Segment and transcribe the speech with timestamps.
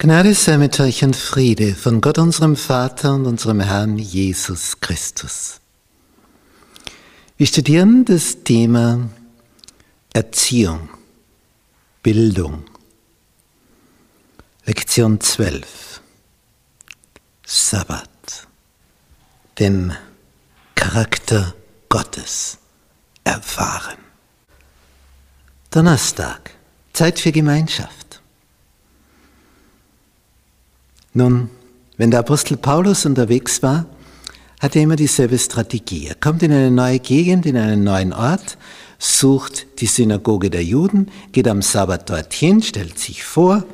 [0.00, 5.60] Gnade sei mit euch und Friede von Gott unserem Vater und unserem Herrn Jesus Christus.
[7.36, 9.10] Wir studieren das Thema
[10.12, 10.88] Erziehung,
[12.00, 12.62] Bildung.
[14.66, 16.00] Lektion 12.
[17.44, 18.46] Sabbat.
[19.58, 19.96] Den
[20.76, 21.56] Charakter
[21.88, 22.58] Gottes
[23.24, 23.98] erfahren.
[25.72, 26.52] Donnerstag.
[26.92, 28.07] Zeit für Gemeinschaft.
[31.14, 31.50] Nun,
[31.96, 33.86] wenn der Apostel Paulus unterwegs war,
[34.60, 36.08] hat er immer dieselbe Strategie.
[36.08, 38.58] Er kommt in eine neue Gegend, in einen neuen Ort,
[38.98, 43.64] sucht die Synagoge der Juden, geht am Sabbat dorthin, stellt sich vor,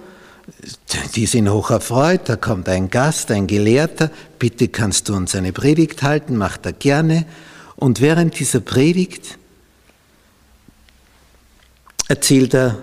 [1.14, 5.52] die sind hoch erfreut, da kommt ein Gast, ein Gelehrter, bitte kannst du uns eine
[5.52, 7.24] Predigt halten, macht er gerne.
[7.76, 9.38] Und während dieser Predigt
[12.08, 12.82] erzählt er,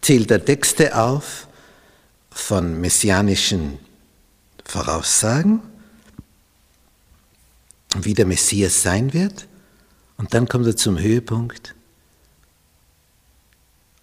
[0.00, 1.47] zählt er Texte auf,
[2.38, 3.78] von messianischen
[4.64, 5.60] Voraussagen,
[8.00, 9.46] wie der Messias sein wird.
[10.16, 11.74] Und dann kommt er zum Höhepunkt.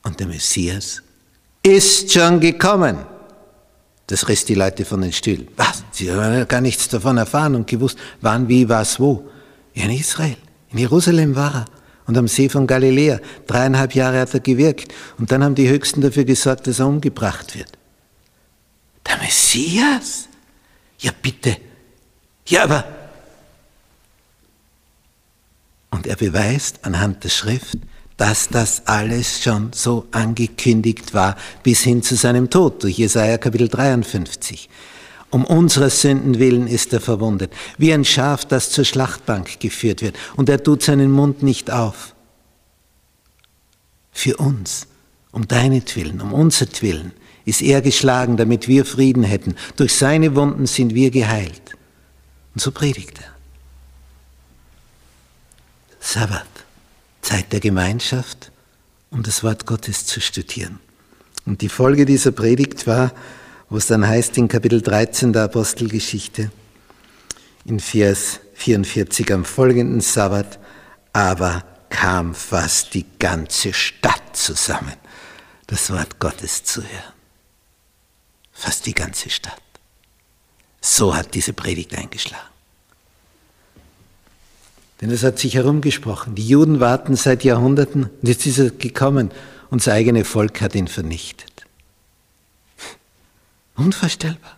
[0.03, 1.01] Und der Messias
[1.63, 3.05] ist schon gekommen.
[4.07, 5.47] Das riss die Leute von den Stühlen.
[5.55, 5.83] Was?
[5.91, 9.27] Sie haben gar nichts davon erfahren und gewusst, wann, wie, was, wo.
[9.73, 10.37] In Israel.
[10.71, 11.65] In Jerusalem war er.
[12.05, 13.19] Und am See von Galiläa.
[13.47, 14.93] Dreieinhalb Jahre hat er gewirkt.
[15.17, 17.74] Und dann haben die Höchsten dafür gesorgt, dass er umgebracht wird.
[19.35, 20.29] Messias?
[20.99, 21.57] Ja, bitte.
[22.47, 22.85] Ja, aber.
[25.91, 27.77] Und er beweist anhand der Schrift,
[28.15, 33.67] dass das alles schon so angekündigt war bis hin zu seinem Tod durch Jesaja Kapitel
[33.67, 34.69] 53.
[35.31, 40.15] Um unserer Sünden willen ist er verwundet, wie ein Schaf, das zur Schlachtbank geführt wird,
[40.37, 42.15] und er tut seinen Mund nicht auf.
[44.13, 44.87] Für uns,
[45.33, 47.11] um deinetwillen, um unsertwillen,
[47.45, 49.55] ist er geschlagen, damit wir Frieden hätten.
[49.75, 51.61] Durch seine Wunden sind wir geheilt.
[52.53, 53.35] Und so predigt er.
[55.99, 56.47] Sabbat,
[57.21, 58.51] Zeit der Gemeinschaft,
[59.11, 60.79] um das Wort Gottes zu studieren.
[61.45, 63.11] Und die Folge dieser Predigt war,
[63.69, 66.51] wo es dann heißt in Kapitel 13 der Apostelgeschichte,
[67.65, 70.59] in Vers 44 am folgenden Sabbat,
[71.13, 74.93] aber kam fast die ganze Stadt zusammen,
[75.67, 77.14] das Wort Gottes zu hören
[78.55, 79.61] fast die ganze Stadt.
[80.81, 82.49] So hat diese Predigt eingeschlagen.
[85.01, 86.35] Denn es hat sich herumgesprochen.
[86.35, 89.29] Die Juden warten seit Jahrhunderten und jetzt ist er gekommen.
[89.69, 91.65] Unser eigenes Volk hat ihn vernichtet.
[93.75, 94.57] Unvorstellbar.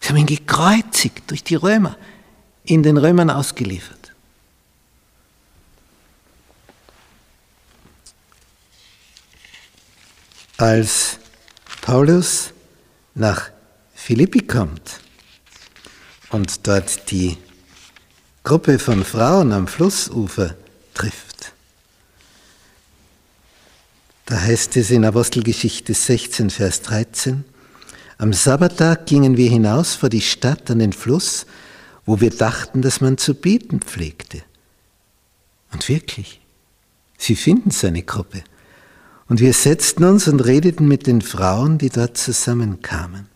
[0.00, 1.96] Sie haben ihn gekreuzigt durch die Römer,
[2.64, 4.12] in den Römern ausgeliefert.
[10.56, 11.18] Als
[11.84, 12.54] Paulus
[13.14, 13.50] nach
[13.94, 15.00] Philippi kommt
[16.30, 17.36] und dort die
[18.42, 20.56] Gruppe von Frauen am Flussufer
[20.94, 21.52] trifft,
[24.24, 27.44] da heißt es in Apostelgeschichte 16, Vers 13,
[28.16, 31.44] am Sabbattag gingen wir hinaus vor die Stadt an den Fluss,
[32.06, 34.42] wo wir dachten, dass man zu beten pflegte.
[35.70, 36.40] Und wirklich,
[37.18, 38.42] sie finden seine Gruppe.
[39.28, 43.26] Und wir setzten uns und redeten mit den Frauen, die dort zusammenkamen.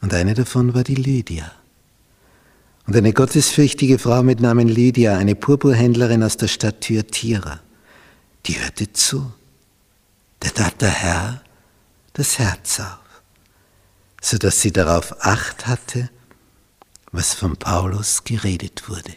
[0.00, 1.50] Und eine davon war die Lydia.
[2.86, 7.60] Und eine gottesfürchtige Frau mit Namen Lydia, eine Purpurhändlerin aus der Stadt Thyatira,
[8.44, 9.32] die hörte zu.
[10.40, 11.42] Da tat der Herr
[12.12, 13.22] das Herz auf,
[14.20, 16.10] sodass sie darauf acht hatte,
[17.10, 19.14] was von Paulus geredet wurde.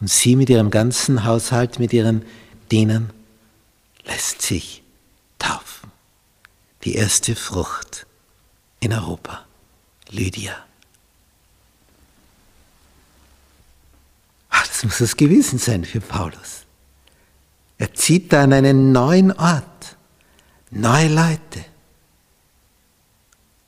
[0.00, 2.22] Und sie mit ihrem ganzen Haushalt, mit ihren
[2.70, 3.10] Dienern
[4.06, 4.82] lässt sich
[5.38, 5.90] taufen.
[6.84, 8.06] Die erste Frucht
[8.80, 9.44] in Europa,
[10.08, 10.64] Lydia.
[14.48, 16.64] Ach, das muss das gewesen sein für Paulus.
[17.78, 19.96] Er zieht da an einen neuen Ort,
[20.70, 21.64] neue Leute.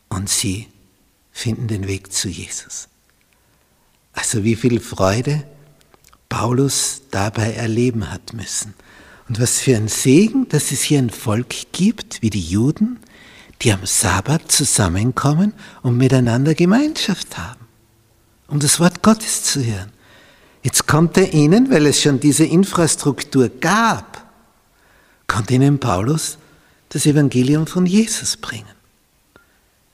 [0.09, 0.69] Und sie
[1.33, 2.89] finden den Weg zu Jesus.
[4.13, 5.45] Also wie viel Freude
[6.29, 8.75] Paulus dabei erleben hat müssen.
[9.29, 12.99] Und was für ein Segen, dass es hier ein Volk gibt, wie die Juden,
[13.63, 15.53] die am Sabbat zusammenkommen
[15.83, 17.67] und miteinander Gemeinschaft haben,
[18.47, 19.93] um das Wort Gottes zu hören.
[20.63, 24.27] Jetzt konnte ihnen, weil es schon diese Infrastruktur gab,
[25.27, 26.39] konnte ihnen Paulus
[26.89, 28.67] das Evangelium von Jesus bringen.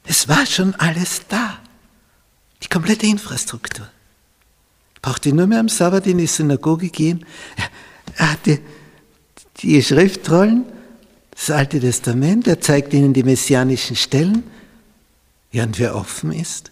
[0.05, 1.59] Es war schon alles da,
[2.63, 3.89] die komplette Infrastruktur.
[5.03, 7.27] Brauchte nur mehr am Sabbat in die Synagoge gehen.
[8.17, 8.61] Er hatte
[9.65, 10.67] die Schriftrollen,
[11.31, 14.45] Das Alte Testament, er zeigt ihnen die messianischen Stellen.
[15.51, 16.71] Ja, und wer offen ist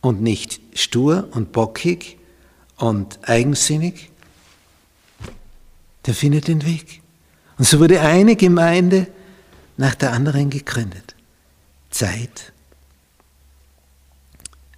[0.00, 2.18] und nicht stur und bockig
[2.76, 4.10] und eigensinnig,
[6.04, 7.02] der findet den Weg.
[7.58, 9.08] Und so wurde eine Gemeinde
[9.76, 11.16] nach der anderen gegründet.
[11.90, 12.52] Zeit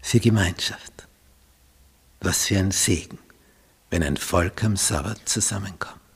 [0.00, 1.06] für Gemeinschaft.
[2.20, 3.18] Was für ein Segen,
[3.90, 6.07] wenn ein Volk am Sabbat zusammenkommt.